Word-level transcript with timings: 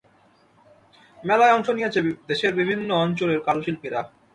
মেলায় 1.23 1.55
অংশ 1.55 1.67
নিয়েছে 1.69 1.99
দেশের 2.29 2.51
বিভিন্ন 2.59 2.89
অঞ্চলের 3.03 3.39
কারুশিল্পীরা। 3.47 4.01